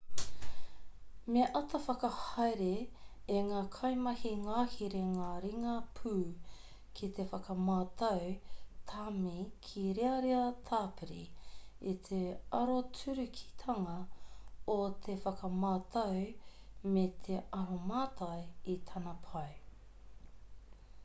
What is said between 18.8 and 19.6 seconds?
tana pai